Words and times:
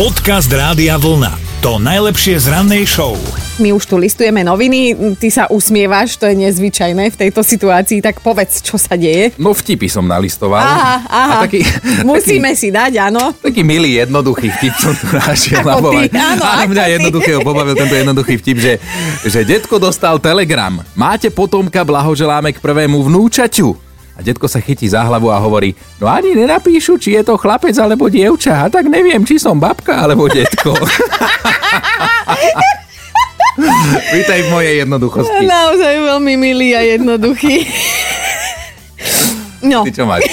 Podcast 0.00 0.48
Rádia 0.48 0.96
Vlna. 0.96 1.60
To 1.60 1.76
najlepšie 1.76 2.40
z 2.40 2.48
rannej 2.48 2.88
show. 2.88 3.20
My 3.60 3.76
už 3.76 3.84
tu 3.84 4.00
listujeme 4.00 4.40
noviny, 4.40 4.96
ty 5.20 5.28
sa 5.28 5.44
usmievaš, 5.52 6.16
to 6.16 6.24
je 6.24 6.40
nezvyčajné 6.40 7.12
v 7.12 7.16
tejto 7.20 7.44
situácii, 7.44 8.00
tak 8.00 8.24
povedz, 8.24 8.64
čo 8.64 8.80
sa 8.80 8.96
deje. 8.96 9.36
No 9.36 9.52
vtipy 9.52 9.92
som 9.92 10.08
nalistoval. 10.08 10.64
Aha, 10.64 11.04
aha. 11.04 11.34
A 11.36 11.44
taký, 11.44 11.60
Musíme 12.08 12.56
taký, 12.56 12.60
si 12.64 12.68
dať, 12.72 13.12
áno. 13.12 13.36
Taký 13.44 13.60
milý, 13.60 14.00
jednoduchý 14.00 14.48
vtip 14.56 14.72
som 14.80 14.96
tu 14.96 15.04
našiel. 15.12 15.68
Ako 15.68 15.92
ty, 15.92 16.08
áno, 16.16 16.48
ako 16.48 16.64
mňa 16.72 16.84
ty. 16.88 16.92
jednoduchého 16.96 17.40
pobavil 17.44 17.76
tento 17.76 17.92
jednoduchý 17.92 18.34
vtip, 18.40 18.56
že, 18.56 18.72
že 19.28 19.44
detko 19.44 19.76
dostal 19.76 20.16
telegram. 20.16 20.80
Máte 20.96 21.28
potomka, 21.28 21.84
blahoželáme 21.84 22.56
k 22.56 22.62
prvému 22.64 23.04
vnúčaťu. 23.04 23.89
A 24.20 24.22
detko 24.22 24.44
sa 24.44 24.60
chytí 24.60 24.84
za 24.84 25.00
hlavu 25.00 25.32
a 25.32 25.40
hovorí, 25.40 25.72
no 25.96 26.04
ani 26.04 26.36
nenapíšu, 26.36 27.00
či 27.00 27.16
je 27.16 27.24
to 27.24 27.40
chlapec 27.40 27.72
alebo 27.80 28.12
dievča. 28.12 28.68
A 28.68 28.68
tak 28.68 28.84
neviem, 28.84 29.24
či 29.24 29.40
som 29.40 29.56
babka 29.56 29.96
alebo 29.96 30.28
detko. 30.28 30.76
Vítaj 34.12 34.44
v 34.44 34.48
mojej 34.52 34.74
jednoduchosti. 34.84 35.48
Naozaj 35.48 35.94
veľmi 36.04 36.36
milý 36.36 36.76
a 36.76 36.84
jednoduchý. 36.84 37.64
No, 39.64 39.88
Ty 39.88 39.92
čo 39.96 40.04
máš? 40.04 40.28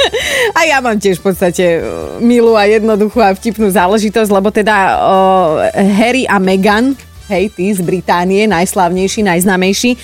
a 0.60 0.68
ja 0.68 0.84
mám 0.84 1.00
tiež 1.00 1.24
v 1.24 1.32
podstate 1.32 1.80
uh, 1.80 2.20
milú 2.20 2.60
a 2.60 2.68
jednoduchú 2.68 3.24
a 3.24 3.32
vtipnú 3.32 3.72
záležitosť, 3.72 4.28
lebo 4.28 4.52
teda 4.52 5.00
uh, 5.00 5.64
Harry 5.96 6.28
a 6.28 6.36
Meghan, 6.36 6.92
hej, 7.32 7.48
tí 7.56 7.72
z 7.72 7.80
Británie, 7.80 8.44
najslavnejší, 8.44 9.24
najznámejší, 9.24 9.96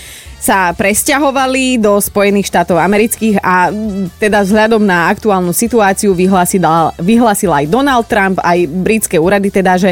sa 0.46 0.70
presťahovali 0.70 1.82
do 1.82 1.98
Spojených 1.98 2.46
štátov 2.46 2.78
amerických 2.78 3.42
a 3.42 3.74
mm, 3.74 4.22
teda 4.22 4.46
vzhľadom 4.46 4.86
na 4.86 5.10
aktuálnu 5.10 5.50
situáciu 5.50 6.14
vyhlásil, 6.14 6.62
vyhlásil 7.02 7.50
aj 7.50 7.66
Donald 7.66 8.06
Trump, 8.06 8.38
aj 8.38 8.70
britské 8.70 9.18
úrady 9.18 9.50
teda, 9.50 9.74
že 9.74 9.90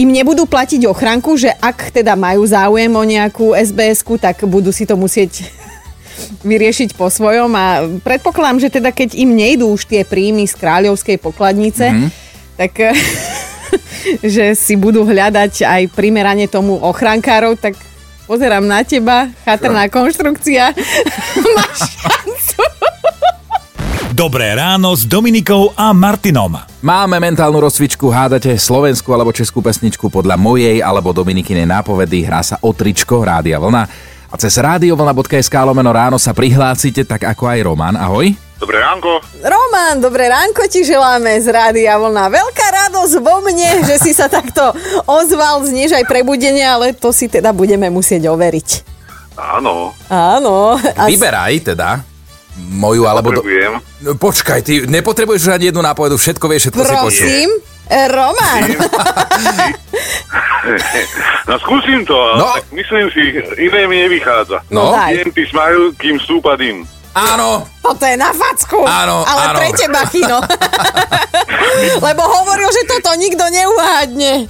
im 0.00 0.08
nebudú 0.08 0.48
platiť 0.48 0.88
ochranku, 0.88 1.36
že 1.36 1.52
ak 1.52 1.92
teda 1.92 2.16
majú 2.16 2.40
záujem 2.48 2.88
o 2.88 3.04
nejakú 3.04 3.52
SBS-ku, 3.52 4.16
tak 4.16 4.40
budú 4.48 4.72
si 4.72 4.88
to 4.88 4.96
musieť 4.96 5.44
vyriešiť 6.48 6.96
po 6.96 7.12
svojom 7.12 7.52
a 7.52 7.84
predpokladám, 8.00 8.64
že 8.64 8.72
teda 8.72 8.96
keď 8.96 9.12
im 9.12 9.36
nejdú 9.36 9.68
už 9.76 9.84
tie 9.84 10.08
príjmy 10.08 10.48
z 10.48 10.56
kráľovskej 10.56 11.20
pokladnice, 11.20 11.92
mm-hmm. 11.92 12.08
tak 12.56 12.96
že 14.32 14.56
si 14.56 14.80
budú 14.80 15.04
hľadať 15.04 15.68
aj 15.68 15.82
primerane 15.92 16.48
tomu 16.48 16.80
ochrankárov, 16.80 17.60
tak 17.60 17.91
pozerám 18.32 18.64
na 18.64 18.80
teba, 18.80 19.28
chatrná 19.44 19.92
konštrukcia, 19.92 20.72
máš 21.60 22.00
šancu. 22.00 22.64
Dobré 24.16 24.56
ráno 24.56 24.96
s 24.96 25.04
Dominikou 25.04 25.76
a 25.76 25.92
Martinom. 25.92 26.56
Máme 26.80 27.20
mentálnu 27.20 27.60
rozcvičku, 27.60 28.08
hádate 28.08 28.56
slovenskú 28.56 29.12
alebo 29.12 29.36
českú 29.36 29.60
pesničku 29.60 30.08
podľa 30.08 30.40
mojej 30.40 30.80
alebo 30.80 31.12
Dominikinej 31.12 31.68
nápovedy. 31.68 32.24
Hrá 32.24 32.40
sa 32.40 32.56
o 32.64 32.72
tričko 32.72 33.20
Rádia 33.20 33.60
Vlna. 33.60 33.84
A 34.32 34.34
cez 34.40 34.56
radiovlna.sk 34.56 35.52
lomeno 35.52 35.92
ráno 35.92 36.16
sa 36.16 36.32
prihlásite 36.32 37.04
tak 37.04 37.28
ako 37.28 37.52
aj 37.52 37.60
Roman. 37.68 38.00
Ahoj. 38.00 38.32
Dobré 38.62 38.78
ránko. 38.78 39.18
Roman, 39.42 39.98
dobré 39.98 40.30
ránko 40.30 40.62
ti 40.70 40.86
želáme 40.86 41.34
z 41.34 41.50
Rádia 41.50 41.98
Vlna. 41.98 42.30
Veľká 42.30 42.66
radosť 42.86 43.14
vo 43.18 43.42
mne, 43.42 43.82
že 43.82 43.98
si 43.98 44.14
sa 44.14 44.30
takto 44.30 44.70
ozval, 45.02 45.66
znieš 45.66 45.98
aj 45.98 46.06
prebudenie, 46.06 46.62
ale 46.62 46.94
to 46.94 47.10
si 47.10 47.26
teda 47.26 47.50
budeme 47.50 47.90
musieť 47.90 48.30
overiť. 48.30 48.68
Áno, 49.34 49.90
Áno. 50.06 50.78
A 50.78 51.10
Vyberaj 51.10 51.74
teda 51.74 52.06
moju 52.70 53.02
alebo... 53.02 53.34
Do... 53.34 53.42
No, 53.98 54.14
počkaj, 54.14 54.62
ty 54.62 54.86
nepotrebuješ 54.86 55.50
ani 55.50 55.74
jednu 55.74 55.82
nápovedu, 55.82 56.14
všetko 56.14 56.46
vieš, 56.46 56.70
všetko 56.70 56.82
si 56.84 56.94
počul. 56.94 57.26
Prosím, 57.26 57.50
Roman. 57.90 58.62
No 61.42 61.58
skúsim 61.58 62.06
to, 62.06 62.14
ale 62.14 62.38
No. 62.38 62.46
tak 62.54 62.70
myslím 62.70 63.10
si, 63.10 63.20
iné 63.58 63.90
mi 63.90 63.98
nevychádza. 63.98 64.62
No, 64.70 64.94
daj. 64.94 65.18
Jem 65.18 65.34
ty 65.34 65.42
smile, 65.44 65.90
kým 65.98 66.22
stúpa 66.22 66.54
dym. 66.54 66.86
Áno, 67.12 67.68
Toto 67.78 68.04
je 68.04 68.16
na 68.16 68.30
facku. 68.30 68.80
Áno, 68.82 69.22
Ale 69.22 69.42
áno. 69.52 69.58
pre 69.58 69.68
teba, 69.72 70.00
Chino. 70.08 70.38
Lebo 72.06 72.22
hovoril, 72.22 72.68
že 72.68 72.82
toto 72.86 73.12
nikto 73.14 73.44
neuhádne. 73.44 74.46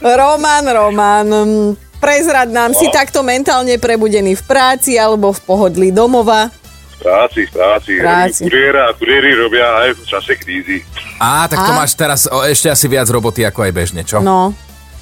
Roman, 0.00 0.64
Roman, 0.64 1.26
mm, 1.28 1.68
prezrad 1.98 2.48
nám, 2.48 2.72
si 2.72 2.88
takto 2.88 3.20
mentálne 3.20 3.76
prebudený 3.76 4.36
v 4.36 4.42
práci 4.44 4.96
alebo 4.96 5.32
v 5.32 5.40
pohodlí 5.42 5.88
domova. 5.90 6.48
V 6.48 6.96
práci, 7.00 7.46
v 7.46 7.50
práci. 7.54 7.90
Práci. 7.98 8.42
Kuriéra 8.44 8.90
a 8.90 8.92
kuriéri 8.92 9.30
robia 9.32 9.66
aj 9.86 9.90
v 9.94 10.02
čase 10.04 10.32
krízy. 10.34 10.82
Á, 11.16 11.46
tak 11.46 11.62
to 11.62 11.72
A? 11.72 11.76
máš 11.76 11.94
teraz 11.94 12.26
o, 12.26 12.42
ešte 12.42 12.66
asi 12.66 12.86
viac 12.86 13.06
roboty 13.06 13.46
ako 13.46 13.62
aj 13.62 13.72
bežne, 13.72 14.02
čo? 14.02 14.18
No, 14.18 14.50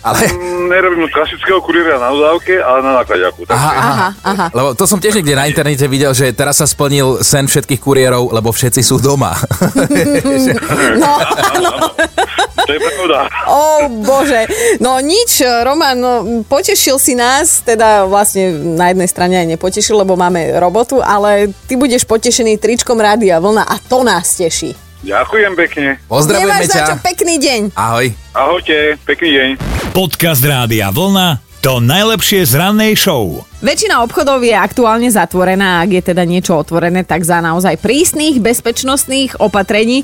Ale... 0.07 0.23
Mm, 0.31 0.71
Nerobím 0.71 1.07
klasického 1.11 1.59
kuriéra 1.59 1.99
na 1.99 2.15
dodávke, 2.15 2.63
ale 2.63 2.79
na 2.83 3.03
nakladiaku. 3.03 3.43
Aha, 3.51 3.59
aha. 3.59 3.75
aha, 3.75 4.09
aha. 4.23 4.47
Lebo 4.55 4.69
to 4.75 4.87
som 4.87 5.03
tiež 5.03 5.19
niekde 5.19 5.35
na 5.35 5.51
internete 5.51 5.87
videl, 5.87 6.15
že 6.15 6.31
teraz 6.31 6.59
sa 6.59 6.67
splnil 6.67 7.23
sen 7.27 7.47
všetkých 7.47 7.83
kuriérov, 7.83 8.31
lebo 8.31 8.55
všetci 8.55 8.83
sú 8.83 9.03
doma. 9.03 9.35
No, 10.97 11.13
To 12.67 12.73
je 12.73 12.81
pravda. 12.83 13.31
o 13.47 13.63
bože. 14.03 14.43
No 14.83 14.99
nič, 14.99 15.39
Roman, 15.63 15.95
no, 15.95 16.13
potešil 16.47 16.99
si 16.99 17.15
nás, 17.15 17.63
teda 17.63 18.09
vlastne 18.11 18.51
na 18.75 18.91
jednej 18.91 19.07
strane 19.07 19.35
aj 19.39 19.47
nepotešil, 19.55 20.03
lebo 20.03 20.19
máme 20.19 20.51
robotu, 20.59 20.99
ale 20.99 21.53
ty 21.71 21.79
budeš 21.79 22.03
potešený 22.05 22.59
tričkom 22.59 22.99
Rádia 22.99 23.39
Vlna 23.39 23.65
a 23.65 23.77
to 23.79 24.03
nás 24.03 24.35
teší. 24.35 24.86
Ďakujem 25.07 25.53
pekne. 25.55 25.89
Pozdravujeme 26.11 26.67
Nemáš 26.67 26.75
za 26.75 26.83
čo, 26.83 26.95
ťa. 26.99 27.03
pekný 27.07 27.35
deň. 27.39 27.61
Ahoj. 27.79 28.07
Ahojte, 28.35 28.99
pekný 29.07 29.31
deň. 29.39 29.49
Podcast 29.95 30.43
Rádia 30.43 30.91
Vlna. 30.91 31.39
To 31.63 31.79
najlepšie 31.79 32.43
z 32.47 32.59
rannej 32.59 32.99
show. 32.99 33.47
Väčšina 33.63 34.03
obchodov 34.03 34.43
je 34.43 34.55
aktuálne 34.55 35.07
zatvorená, 35.07 35.83
ak 35.83 35.91
je 35.95 36.03
teda 36.11 36.23
niečo 36.27 36.59
otvorené, 36.59 37.07
tak 37.07 37.23
za 37.23 37.39
naozaj 37.39 37.79
prísnych 37.79 38.43
bezpečnostných 38.43 39.39
opatrení. 39.39 40.03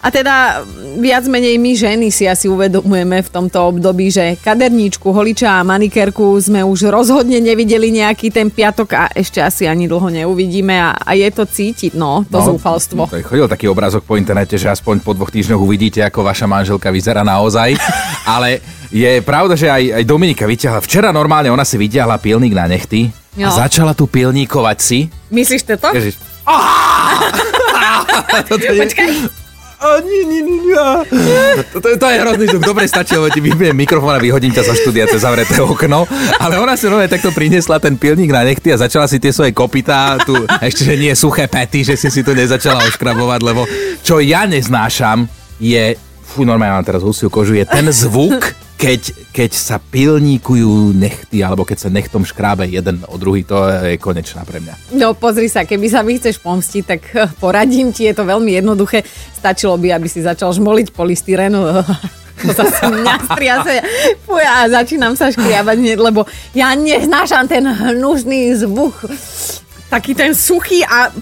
A 0.00 0.08
teda 0.08 0.64
viac 0.96 1.28
menej 1.28 1.60
my 1.60 1.76
ženy 1.76 2.08
si 2.08 2.24
asi 2.24 2.48
uvedomujeme 2.48 3.20
v 3.20 3.28
tomto 3.28 3.68
období, 3.68 4.08
že 4.08 4.40
kaderníčku, 4.40 5.12
holiča 5.12 5.60
a 5.60 5.62
manikérku 5.66 6.40
sme 6.40 6.64
už 6.64 6.88
rozhodne 6.88 7.36
nevideli 7.36 7.92
nejaký 7.92 8.32
ten 8.32 8.48
piatok 8.48 8.88
a 8.96 9.04
ešte 9.12 9.44
asi 9.44 9.68
ani 9.68 9.84
dlho 9.84 10.08
neuvidíme 10.08 10.72
a, 10.72 10.96
a 10.96 11.12
je 11.12 11.28
to 11.28 11.44
cítiť, 11.44 12.00
no, 12.00 12.24
to 12.24 12.40
no, 12.40 12.56
zúfalstvo. 12.56 13.12
To 13.12 13.20
chodil 13.20 13.44
taký 13.44 13.68
obrázok 13.68 14.08
po 14.08 14.16
internete, 14.16 14.56
že 14.56 14.72
aspoň 14.72 15.04
po 15.04 15.12
dvoch 15.12 15.28
týždňoch 15.28 15.60
uvidíte, 15.60 16.00
ako 16.00 16.24
vaša 16.24 16.48
manželka 16.48 16.88
vyzerá 16.88 17.20
naozaj. 17.20 17.76
Ale 18.40 18.64
je 18.88 19.20
pravda, 19.20 19.52
že 19.52 19.68
aj, 19.68 20.00
aj 20.00 20.04
Dominika 20.08 20.48
vyťahla. 20.48 20.80
Včera 20.80 21.12
normálne 21.12 21.52
ona 21.52 21.68
si 21.68 21.76
vyťahla 21.76 22.16
pilník 22.16 22.56
na 22.56 22.64
nechty 22.64 23.12
Jo. 23.36 23.46
a 23.46 23.48
začala 23.52 23.92
tu 23.92 24.08
pilníkovať 24.08 24.78
si. 24.80 25.12
Myslíš 25.28 25.62
to? 25.76 25.92
Ježiš. 25.92 26.16
Toto 28.48 28.64
je... 28.64 28.80
Počkaj. 28.80 29.49
A 29.80 29.96
nie, 30.04 30.28
nie, 30.28 30.44
nie, 30.44 30.60
nie. 30.60 30.76
To, 31.72 31.80
to, 31.80 31.88
to 31.96 32.06
je 32.12 32.20
hrozný 32.20 32.46
zvuk. 32.52 32.68
Dobre 32.68 32.84
stačí, 32.84 33.16
lebo 33.16 33.32
ti 33.32 33.40
vybijem 33.40 33.72
mikrofón 33.72 34.12
a 34.12 34.20
vyhodím 34.20 34.52
ťa 34.52 34.68
zo 34.68 34.76
štúdia 34.76 35.08
cez 35.08 35.24
zavreté 35.24 35.56
okno. 35.56 36.04
Ale 36.36 36.60
ona 36.60 36.76
si 36.76 36.84
nové 36.84 37.08
takto 37.08 37.32
priniesla 37.32 37.80
ten 37.80 37.96
pilník 37.96 38.28
na 38.28 38.44
nechty 38.44 38.76
a 38.76 38.76
začala 38.76 39.08
si 39.08 39.16
tie 39.16 39.32
svoje 39.32 39.56
kopytá, 39.56 40.20
tu 40.20 40.36
ešte, 40.60 40.84
že 40.84 41.00
nie 41.00 41.16
suché 41.16 41.48
pety, 41.48 41.80
že 41.80 41.94
si 41.96 42.12
si 42.12 42.20
to 42.20 42.36
nezačala 42.36 42.84
oškrabovať, 42.92 43.40
lebo 43.40 43.64
čo 44.04 44.20
ja 44.20 44.44
neznášam 44.44 45.24
je, 45.56 45.96
fú, 46.28 46.44
normálne 46.44 46.76
mám 46.76 46.84
teraz 46.84 47.00
husiu 47.00 47.32
kožu, 47.32 47.56
je 47.56 47.64
ten 47.64 47.88
zvuk, 47.88 48.52
keď, 48.80 49.00
keď 49.36 49.50
sa 49.52 49.76
pilníkujú 49.76 50.96
nechty, 50.96 51.44
alebo 51.44 51.68
keď 51.68 51.84
sa 51.84 51.92
nechtom 51.92 52.24
škrábe 52.24 52.64
jeden 52.64 53.04
o 53.04 53.20
druhý, 53.20 53.44
to 53.44 53.68
je 53.68 54.00
konečná 54.00 54.40
pre 54.48 54.56
mňa. 54.56 54.96
No 54.96 55.12
pozri 55.12 55.52
sa, 55.52 55.68
keby 55.68 55.86
sa 55.92 56.00
mi 56.00 56.16
chceš 56.16 56.40
pomstiť, 56.40 56.82
tak 56.88 57.02
eh, 57.12 57.28
poradím 57.36 57.92
ti, 57.92 58.08
je 58.08 58.16
to 58.16 58.24
veľmi 58.24 58.56
jednoduché. 58.56 59.04
Stačilo 59.36 59.76
by, 59.76 60.00
aby 60.00 60.08
si 60.08 60.24
začal 60.24 60.56
žmoliť 60.56 60.96
polystyrenu. 60.96 61.60
To 62.40 62.64
sa 62.64 62.88
mňa 62.88 63.14
striase. 63.28 63.84
A 64.32 64.64
začínam 64.64 65.12
sa 65.12 65.28
škriabať, 65.28 65.76
lebo 66.00 66.24
ja 66.56 66.72
neznášam 66.72 67.44
ten 67.44 67.68
hnusný 67.68 68.56
zvuk. 68.56 68.96
Taký 69.92 70.16
ten 70.16 70.32
suchý 70.32 70.80
a... 70.88 71.12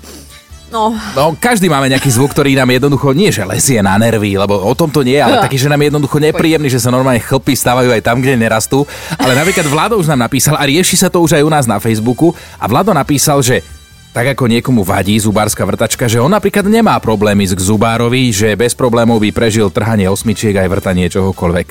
No, 0.68 0.92
No, 1.16 1.32
každý 1.32 1.66
máme 1.66 1.88
nejaký 1.88 2.12
zvuk, 2.12 2.36
ktorý 2.36 2.52
nám 2.52 2.68
jednoducho 2.68 3.16
nie, 3.16 3.32
že 3.32 3.40
lezie 3.42 3.80
na 3.80 3.96
nervy, 3.96 4.36
lebo 4.36 4.60
o 4.60 4.74
tom 4.76 4.92
to 4.92 5.00
nie 5.00 5.16
ale 5.16 5.40
taký, 5.40 5.56
že 5.56 5.66
nám 5.66 5.80
je 5.80 5.88
jednoducho 5.88 6.18
nepríjemný, 6.20 6.68
že 6.68 6.76
sa 6.76 6.92
normálne 6.92 7.24
chlpy 7.24 7.56
stávajú 7.56 7.88
aj 7.88 8.04
tam, 8.04 8.20
kde 8.20 8.36
nerastú. 8.36 8.84
Ale 9.16 9.32
napríklad 9.32 9.64
Vlado 9.64 9.96
už 9.96 10.12
nám 10.12 10.28
napísal, 10.28 10.60
a 10.60 10.68
rieši 10.68 11.00
sa 11.00 11.08
to 11.08 11.24
už 11.24 11.40
aj 11.40 11.42
u 11.42 11.48
nás 11.48 11.64
na 11.64 11.80
Facebooku, 11.80 12.36
a 12.60 12.68
Vlado 12.68 12.92
napísal, 12.92 13.40
že 13.40 13.64
tak 14.08 14.36
ako 14.36 14.44
niekomu 14.44 14.84
vadí 14.84 15.16
zubárska 15.16 15.64
vrtačka, 15.64 16.04
že 16.04 16.18
on 16.18 16.32
napríklad 16.32 16.64
nemá 16.66 16.96
problémy 16.98 17.44
k 17.44 17.60
zubárovi, 17.60 18.28
že 18.28 18.52
bez 18.52 18.72
problémov 18.76 19.20
by 19.20 19.32
prežil 19.32 19.72
trhanie 19.72 20.04
osmičiek 20.04 20.52
aj 20.52 20.68
vrtanie 20.68 21.08
čohokoľvek. 21.08 21.68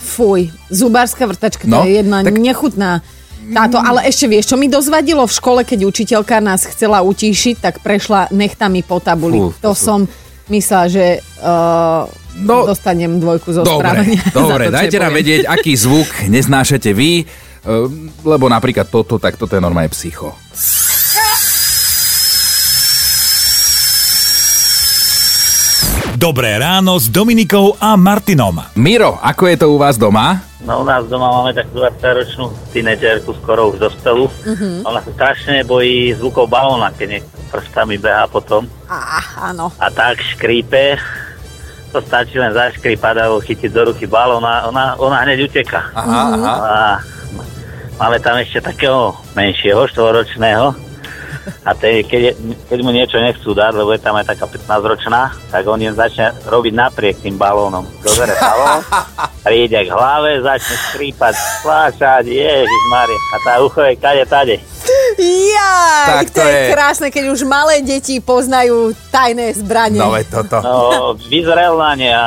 fuj, 0.00 0.48
zubárska 0.72 1.28
vrtačka, 1.28 1.64
to 1.64 1.72
No, 1.72 1.84
je 1.84 2.00
jedna 2.00 2.24
tak... 2.24 2.36
nechutná. 2.36 3.04
Táto, 3.50 3.80
ale 3.80 4.04
ešte 4.06 4.28
vieš, 4.28 4.52
čo 4.52 4.56
mi 4.60 4.68
dozvadilo 4.68 5.24
v 5.24 5.32
škole, 5.32 5.60
keď 5.64 5.88
učiteľka 5.88 6.38
nás 6.44 6.68
chcela 6.68 7.00
utíšiť, 7.00 7.56
tak 7.58 7.74
prešla 7.80 8.28
nechtami 8.30 8.84
po 8.84 9.00
tabuli. 9.00 9.40
Fú, 9.40 9.56
to 9.58 9.72
sú- 9.72 9.84
som 9.84 9.98
myslela, 10.50 10.86
že 10.90 11.04
uh, 11.40 12.04
No, 12.30 12.62
dostanem 12.62 13.18
dvojku 13.18 13.50
zo 13.50 13.66
Dobre, 13.66 14.06
dobre, 14.32 14.70
to, 14.70 14.74
dajte 14.78 14.96
nám 15.02 15.12
vedieť, 15.18 15.50
aký 15.50 15.74
zvuk 15.74 16.30
neznášate 16.30 16.94
vy, 16.94 17.26
eh, 17.26 17.26
lebo 18.22 18.46
napríklad 18.46 18.86
toto, 18.86 19.18
tak 19.18 19.34
toto 19.34 19.58
je 19.58 19.62
normálne 19.62 19.90
psycho. 19.90 20.38
Dobré 26.20 26.60
ráno 26.60 27.00
s 27.00 27.08
Dominikou 27.08 27.80
a 27.80 27.96
Martinom. 27.96 28.52
Miro, 28.76 29.16
ako 29.24 29.42
je 29.48 29.56
to 29.56 29.66
u 29.72 29.80
vás 29.80 29.96
doma? 29.96 30.44
No 30.60 30.84
u 30.84 30.84
nás 30.84 31.08
doma 31.08 31.32
máme 31.32 31.56
takú 31.56 31.80
20-ročnú 31.80 32.52
tínedžerku, 32.76 33.32
skoro 33.40 33.72
už 33.72 33.80
dospelú. 33.80 34.28
Uh-huh. 34.28 34.84
Ona 34.84 35.00
sa 35.00 35.16
strašne 35.16 35.64
bojí 35.64 36.12
zvukov 36.12 36.52
balóna, 36.52 36.92
keď 36.92 37.24
niekto 37.24 37.32
prstami 37.48 37.96
behá 37.96 38.28
potom. 38.28 38.68
Á, 38.84 39.48
áno. 39.48 39.72
A 39.80 39.88
tak 39.88 40.20
škrípe. 40.20 41.00
To 41.96 42.04
stačí 42.04 42.36
len 42.36 42.52
zaškrípať 42.52 43.16
alebo 43.16 43.40
chytiť 43.40 43.72
do 43.72 43.88
ruky 43.88 44.04
balón 44.04 44.44
a 44.44 44.68
ona, 44.68 45.00
ona 45.00 45.24
hneď 45.24 45.48
uteka. 45.48 45.88
Aha, 45.96 46.36
aha. 46.36 46.52
A 46.52 46.76
máme 47.96 48.20
tam 48.20 48.36
ešte 48.36 48.60
takého 48.60 49.16
menšieho, 49.32 49.88
štvoročného. 49.88 50.89
A 51.60 51.72
te, 51.72 52.02
keď, 52.02 52.36
keď 52.66 52.78
mu 52.80 52.90
niečo 52.90 53.16
nechcú 53.16 53.50
dať, 53.50 53.72
lebo 53.74 53.90
je 53.90 53.98
tam 53.98 54.14
aj 54.14 54.28
taká 54.28 54.44
15-ročná, 54.44 55.20
tak 55.48 55.62
on 55.64 55.76
im 55.76 55.92
začne 55.92 56.36
robiť 56.42 56.72
napriek 56.72 57.16
tým 57.18 57.34
balónom. 57.34 57.84
Dozere 58.00 58.34
balón, 58.34 58.84
príde 59.40 59.80
k 59.80 59.90
hlave, 59.90 60.40
začne 60.40 60.76
skrípať, 60.86 61.34
pláčať, 61.60 62.24
ježiš 62.24 62.82
Maria. 62.88 63.18
A 63.18 63.36
tá 63.40 63.52
ucho 63.58 63.80
je 63.82 63.94
kade 63.94 64.24
tade. 64.26 64.56
Jaj, 65.16 66.06
Tak 66.06 66.26
to, 66.30 66.40
to 66.40 66.42
je, 66.42 66.54
je- 66.56 66.70
krásne, 66.70 67.08
keď 67.08 67.24
už 67.30 67.40
malé 67.44 67.80
deti 67.80 68.18
poznajú 68.18 68.92
tajné 69.08 69.52
zbranie. 69.54 69.98
No 69.98 70.10
veď 70.10 70.26
toto. 70.30 70.56
No, 70.60 70.76
vyzrel 71.22 71.74
na 71.74 71.92
ne 71.94 72.10
a 72.10 72.26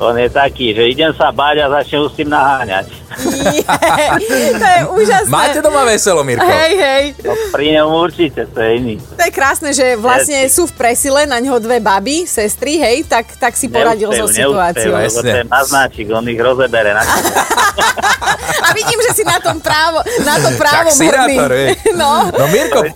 on 0.00 0.16
je 0.16 0.28
taký, 0.28 0.72
že 0.72 0.88
idem 0.88 1.12
sa 1.12 1.28
báť 1.28 1.60
a 1.60 1.76
začne 1.76 2.00
už 2.00 2.08
s 2.08 2.16
tým 2.16 2.32
naháňať. 2.32 2.86
Jej, 4.16 4.50
to 4.54 4.64
je 4.64 4.80
úžasné. 4.96 5.28
Máte 5.28 5.60
doma 5.60 5.84
veselo, 5.84 6.24
Mirko? 6.24 6.40
Hej, 6.40 6.72
hej. 6.74 7.04
No, 7.20 7.36
pri 7.52 7.66
ňom 7.76 7.88
určite, 8.00 8.48
to 8.48 8.58
je 8.58 8.70
iný. 8.80 8.94
To 8.96 9.20
je 9.20 9.28
krásne, 9.30 9.70
že 9.70 10.00
vlastne 10.00 10.48
Jasne. 10.48 10.54
sú 10.56 10.64
v 10.64 10.74
presile 10.74 11.28
na 11.28 11.36
ňo 11.36 11.60
dve 11.60 11.78
baby, 11.78 12.24
sestry, 12.24 12.80
hej, 12.80 13.04
tak, 13.04 13.28
tak 13.36 13.52
si 13.52 13.68
poradil 13.68 14.08
so 14.08 14.24
Neúspejú, 14.24 14.50
situáciou. 14.50 14.92
neúspejú, 14.94 15.20
je 15.20 15.36
Jasne. 15.36 15.52
maznáčik, 15.52 16.06
on 16.08 16.24
ich 16.24 16.40
rozebere. 16.40 16.96
Na 16.96 17.02
A 18.60 18.68
vidím, 18.72 19.00
že 19.02 19.12
si 19.12 19.22
na 19.22 19.36
tom 19.36 19.60
právo, 19.60 20.00
na 20.22 20.36
to 20.38 20.48
právo 20.56 20.88
hej. 20.88 21.76
No, 22.00 22.30
No 22.30 22.44
Mirko, 22.48 22.88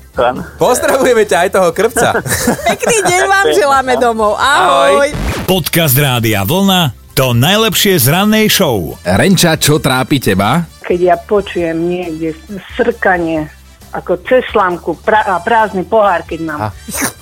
pozdravujeme 0.57 1.29
ťa 1.29 1.37
aj 1.43 1.51
toho 1.53 1.69
krpca. 1.75 2.17
pekný 2.65 2.97
deň 3.03 3.23
vám 3.27 3.47
želáme 3.53 3.93
domov. 3.99 4.39
Ahoj. 4.39 5.34
Podcast 5.45 5.97
Rádia 6.01 6.41
Vlna 6.43 6.97
to 7.15 7.31
najlepšie 7.31 8.01
z 8.01 8.11
rannej 8.11 8.51
show. 8.51 8.97
Renča, 9.07 9.55
čo 9.55 9.79
trápi 9.79 10.19
teba? 10.19 10.75
keď 10.85 11.01
ja 11.01 11.17
počujem 11.17 11.89
niekde 11.89 12.37
srkanie, 12.77 13.49
ako 13.97 14.21
cez 14.29 14.45
slámku 14.53 15.01
pra, 15.01 15.25
a 15.25 15.41
prázdny 15.41 15.89
pohár, 15.89 16.23
keď 16.29 16.41
mám. 16.45 16.61
A. 16.61 16.69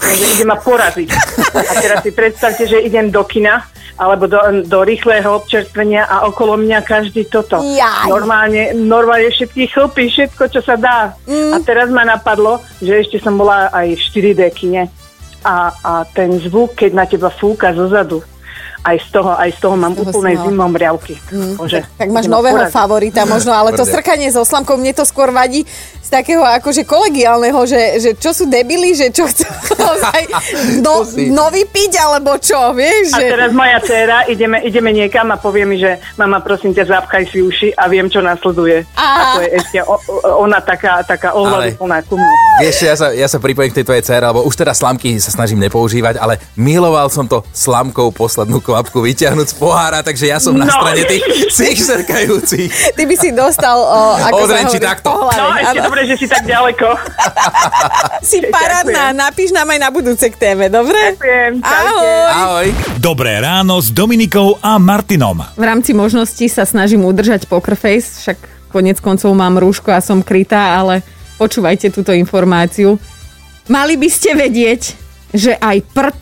Takže 0.03 0.25
ide 0.37 0.45
ma 0.45 0.59
poraziť. 0.59 1.09
A 1.55 1.73
teraz 1.79 2.03
si 2.03 2.11
predstavte, 2.11 2.67
že 2.67 2.83
idem 2.83 3.09
do 3.09 3.23
kina 3.23 3.63
alebo 3.93 4.27
do, 4.27 4.41
do 4.67 4.83
rýchleho 4.83 5.37
občerstvenia 5.39 6.09
a 6.09 6.27
okolo 6.27 6.59
mňa 6.59 6.81
každý 6.83 7.29
toto. 7.29 7.61
Jaj. 7.61 8.09
Normálne, 8.11 8.75
normálne 8.75 9.31
všetky 9.31 9.69
chlpy, 9.69 10.11
všetko, 10.11 10.43
čo 10.49 10.61
sa 10.65 10.75
dá. 10.75 11.13
Mm. 11.29 11.55
A 11.55 11.57
teraz 11.63 11.93
ma 11.93 12.03
napadlo, 12.03 12.59
že 12.83 12.99
ešte 12.99 13.21
som 13.21 13.37
bola 13.37 13.69
aj 13.71 13.95
v 13.95 14.01
4D 14.01 14.43
kine 14.57 14.83
a, 15.45 15.75
a 15.85 15.93
ten 16.09 16.39
zvuk, 16.39 16.75
keď 16.79 16.91
na 16.95 17.05
teba 17.07 17.31
fúka 17.31 17.75
zozadu, 17.75 18.23
aj 18.83 18.97
z 18.99 19.09
toho, 19.15 19.31
aj 19.39 19.51
z 19.55 19.59
toho 19.63 19.75
mám 19.79 19.95
toho 19.95 20.11
úplne 20.11 20.35
zimom 20.35 20.75
riavky. 20.75 21.15
Bože, 21.55 21.87
Tak 21.97 22.09
máš 22.11 22.27
ide 22.27 22.35
ma 22.35 22.37
nového 22.43 22.59
poraziť. 22.67 22.75
favorita 22.75 23.21
možno, 23.25 23.55
ale 23.55 23.71
to 23.73 23.87
Tvrdé. 23.87 23.93
srkanie 23.95 24.29
so 24.35 24.43
slamkou, 24.43 24.75
mne 24.75 24.91
to 24.91 25.07
skôr 25.07 25.31
vadí 25.31 25.63
z 26.03 26.09
takého 26.11 26.43
akože 26.43 26.83
kolegiálneho, 26.83 27.63
že, 27.65 27.81
že 28.03 28.11
čo 28.19 28.35
sú 28.35 28.51
debili, 28.51 28.93
že 28.93 29.15
čo 29.15 29.25
chcú 29.31 29.47
no, 30.85 31.07
nový 31.31 31.63
piť, 31.65 31.93
alebo 32.03 32.37
čo, 32.43 32.75
vieš? 32.75 33.15
A 33.15 33.23
Že... 33.23 33.27
teraz 33.31 33.51
moja 33.55 33.79
dcéra, 33.79 34.19
ideme, 34.27 34.59
ideme 34.67 34.91
niekam 34.91 35.31
a 35.31 35.37
povie 35.39 35.63
mi, 35.63 35.79
že 35.79 36.03
mama, 36.19 36.43
prosím 36.43 36.75
ťa, 36.75 36.91
zapchaj 36.91 37.25
si 37.31 37.39
uši 37.41 37.69
a 37.79 37.87
viem, 37.87 38.11
čo 38.11 38.19
nasleduje. 38.19 38.83
Á. 38.99 39.07
A 39.07 39.23
to 39.39 39.41
je 39.47 39.51
ešte 39.57 39.79
o, 39.87 39.95
ona 40.43 40.59
taká, 40.59 41.01
taká 41.07 41.33
ohľaduplná 41.39 42.03
ku 42.07 42.19
mne. 42.19 42.35
Vieš, 42.61 42.77
ja 42.83 42.95
sa, 42.99 43.07
ja 43.15 43.29
sa 43.31 43.39
pripojím 43.39 43.71
k 43.73 43.81
tej 43.81 43.87
tvojej 43.87 44.05
cére, 44.05 44.25
lebo 44.27 44.45
už 44.45 44.55
teda 44.59 44.75
slamky 44.75 45.17
sa 45.23 45.31
snažím 45.31 45.63
nepoužívať, 45.63 46.19
ale 46.19 46.37
miloval 46.59 47.09
som 47.09 47.25
to 47.25 47.47
slamkou 47.55 48.11
poslednú 48.13 48.59
kvapku 48.73 49.05
vyťahnuť 49.05 49.47
z 49.47 49.55
pohára, 49.55 50.01
takže 50.01 50.27
ja 50.27 50.41
som 50.41 50.57
na 50.57 50.65
No. 50.65 50.73
strane 50.73 51.05
tých, 51.05 51.23
zrkajúcich. 51.79 52.97
Ty 52.97 53.03
by 53.05 53.15
si 53.15 53.29
dostal, 53.31 53.77
o, 53.77 54.01
ako 54.17 54.33
Od 54.35 54.49
sa 54.49 54.57
hovorí, 54.65 54.81
takto. 54.81 55.09
po 55.13 55.29
hlave. 55.29 55.37
No, 55.37 55.47
ešte 55.61 55.79
dobre, 55.85 56.01
že 56.09 56.15
si 56.17 56.27
tak 56.27 56.43
ďaleko. 56.43 56.87
Si 58.23 58.39
parádna, 58.41 59.11
napíš 59.13 59.51
nám 59.51 59.67
aj 59.67 59.79
na 59.79 59.91
budúce 59.91 60.25
k 60.25 60.37
téme, 60.37 60.71
dobre? 60.71 61.19
Ďakujem. 61.19 61.53
Ahoj. 61.61 62.11
Ahoj. 62.31 62.67
Dobré 62.97 63.37
ráno 63.37 63.77
s 63.77 63.91
Dominikou 63.91 64.57
a 64.59 64.79
Martinom. 64.79 65.43
V 65.53 65.65
rámci 65.65 65.91
možností 65.93 66.47
sa 66.47 66.63
snažím 66.63 67.03
udržať 67.03 67.45
poker 67.45 67.75
face, 67.75 68.23
však 68.23 68.39
konec 68.71 69.03
koncov 69.03 69.35
mám 69.35 69.59
rúško 69.59 69.91
a 69.91 69.99
som 69.99 70.23
krytá, 70.23 70.79
ale 70.79 71.03
počúvajte 71.37 71.91
túto 71.91 72.15
informáciu. 72.15 72.95
Mali 73.67 73.99
by 73.99 74.09
ste 74.09 74.33
vedieť, 74.33 74.83
že 75.31 75.53
aj 75.53 75.77
prd 75.91 76.21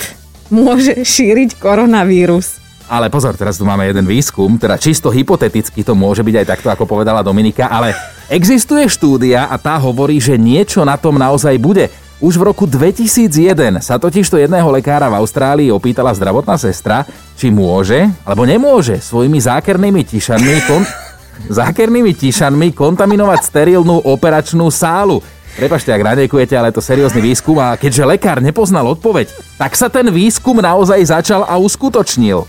môže 0.50 1.06
šíriť 1.06 1.56
koronavírus. 1.56 2.60
Ale 2.90 3.06
pozor, 3.06 3.38
teraz 3.38 3.54
tu 3.54 3.62
máme 3.62 3.86
jeden 3.86 4.02
výskum, 4.02 4.58
teda 4.58 4.74
čisto 4.74 5.14
hypoteticky 5.14 5.86
to 5.86 5.94
môže 5.94 6.26
byť 6.26 6.34
aj 6.42 6.46
takto, 6.46 6.68
ako 6.74 6.90
povedala 6.90 7.22
Dominika, 7.22 7.70
ale 7.70 7.94
existuje 8.26 8.82
štúdia 8.90 9.46
a 9.46 9.54
tá 9.62 9.78
hovorí, 9.78 10.18
že 10.18 10.34
niečo 10.34 10.82
na 10.82 10.98
tom 10.98 11.14
naozaj 11.14 11.54
bude. 11.62 11.86
Už 12.18 12.36
v 12.36 12.50
roku 12.50 12.66
2001 12.66 13.80
sa 13.80 13.96
totižto 13.96 14.36
jedného 14.36 14.66
lekára 14.68 15.08
v 15.08 15.22
Austrálii 15.22 15.72
opýtala 15.72 16.10
zdravotná 16.12 16.58
sestra, 16.58 17.06
či 17.38 17.48
môže, 17.48 18.10
alebo 18.26 18.42
nemôže 18.42 18.98
svojimi 18.98 19.38
zákernými 19.38 20.02
tišanmi, 20.04 20.54
kon... 20.66 20.82
zákernými 21.48 22.12
tišanmi 22.12 22.76
kontaminovať 22.76 23.40
sterilnú 23.40 24.04
operačnú 24.04 24.68
sálu. 24.68 25.24
Prepašte, 25.58 25.90
ak 25.90 26.02
ranejkujete, 26.02 26.54
ale 26.54 26.70
je 26.70 26.78
to 26.78 26.84
seriózny 26.84 27.20
výskum 27.22 27.58
a 27.58 27.74
keďže 27.74 28.06
lekár 28.06 28.38
nepoznal 28.38 28.86
odpoveď, 28.94 29.30
tak 29.58 29.74
sa 29.74 29.90
ten 29.90 30.06
výskum 30.08 30.58
naozaj 30.62 31.00
začal 31.10 31.42
a 31.46 31.58
uskutočnil. 31.58 32.46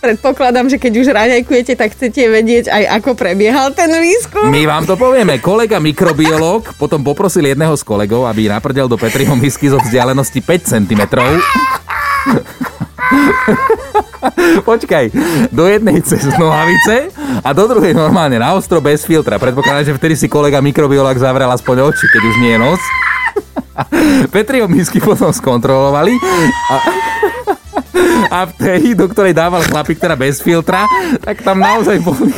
Predpokladám, 0.00 0.72
že 0.72 0.80
keď 0.80 0.92
už 0.96 1.12
raňajkujete, 1.12 1.76
tak 1.76 1.92
chcete 1.92 2.24
vedieť 2.24 2.72
aj 2.72 3.04
ako 3.04 3.12
prebiehal 3.12 3.76
ten 3.76 3.92
výskum. 3.92 4.48
My 4.48 4.64
vám 4.64 4.88
to 4.88 4.96
povieme. 4.96 5.36
Kolega 5.44 5.76
mikrobiológ 5.76 6.72
potom 6.80 7.04
poprosil 7.04 7.44
jedného 7.44 7.76
z 7.76 7.84
kolegov, 7.84 8.24
aby 8.24 8.48
naprdel 8.48 8.88
do 8.88 8.96
Petriho 8.96 9.36
misky 9.36 9.68
zo 9.68 9.76
vzdialenosti 9.76 10.40
5 10.40 10.72
cm. 10.72 11.02
Počkaj, 14.68 15.04
do 15.50 15.64
jednej 15.66 16.00
cez 16.04 16.24
nohavice 16.36 17.12
a 17.40 17.50
do 17.56 17.64
druhej 17.66 17.96
normálne 17.96 18.36
na 18.36 18.52
ostro 18.54 18.78
bez 18.78 19.04
filtra. 19.04 19.40
Predpokladám, 19.40 19.92
že 19.92 19.96
vtedy 19.96 20.14
si 20.16 20.26
kolega 20.28 20.60
mikrobiológ 20.60 21.16
zavrel 21.16 21.48
aspoň 21.50 21.92
oči, 21.92 22.06
keď 22.10 22.22
už 22.24 22.36
nie 22.40 22.52
je 22.54 22.60
nos. 22.60 22.82
Petriho 24.34 24.68
misky 24.68 25.00
potom 25.00 25.32
skontrolovali 25.32 26.12
a, 26.68 26.74
a 28.36 28.38
v 28.48 28.52
tej, 28.60 28.82
do 28.92 29.08
ktorej 29.08 29.32
dával 29.32 29.64
chlapík 29.64 29.96
teda 29.96 30.16
bez 30.16 30.40
filtra, 30.44 30.84
tak 31.24 31.40
tam 31.40 31.60
naozaj 31.60 31.98
boli 32.04 32.32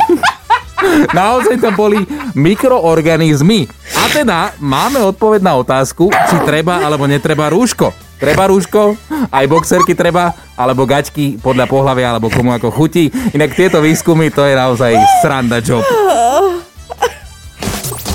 Naozaj 1.15 1.63
tam 1.63 1.79
boli 1.79 2.03
mikroorganizmy. 2.35 3.71
A 3.95 4.03
teda 4.11 4.51
máme 4.59 4.99
odpoveď 4.99 5.39
na 5.39 5.55
otázku, 5.55 6.11
či 6.11 6.35
treba 6.43 6.83
alebo 6.83 7.07
netreba 7.07 7.47
rúško. 7.47 8.02
Treba 8.23 8.47
rúško, 8.47 8.95
aj 9.27 9.45
boxerky 9.51 9.91
treba, 9.99 10.31
alebo 10.55 10.87
gaťky 10.87 11.43
podľa 11.43 11.67
pohľavia, 11.67 12.15
alebo 12.15 12.31
komu 12.31 12.55
ako 12.55 12.71
chutí. 12.71 13.11
Inak 13.35 13.51
tieto 13.51 13.83
výskumy, 13.83 14.31
to 14.31 14.47
je 14.47 14.55
naozaj 14.55 14.95
sranda 15.19 15.59
job. 15.59 15.83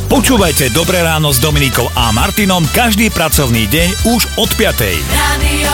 Počúvajte 0.09 0.73
Dobré 0.73 1.05
ráno 1.05 1.29
s 1.29 1.37
Dominikou 1.37 1.85
a 1.93 2.09
Martinom 2.17 2.65
každý 2.73 3.13
pracovný 3.13 3.69
deň 3.69 3.89
už 4.17 4.23
od 4.41 4.49
5. 4.57 4.81
Radio. 5.13 5.73